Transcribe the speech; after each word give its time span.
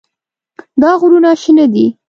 دا 0.81 0.91
غرونه 0.99 1.31
شنه 1.41 1.65
دي. 1.73 1.85